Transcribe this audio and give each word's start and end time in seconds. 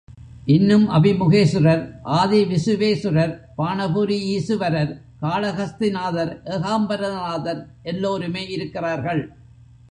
இன்னும் 0.45 0.89
அபிமுகேசுரர், 0.89 1.83
ஆதி 2.03 2.39
விசுவேசுரர், 2.43 3.33
பாணபுரி 3.57 4.17
ஈசுவரர், 4.37 4.91
காளகஸ்திநாதர், 5.21 6.33
ஏகாம்பர 6.45 7.01
நாதர் 7.13 7.61
எல்லோருமே 7.83 8.47
இருக்கிறார்கள். 8.47 9.21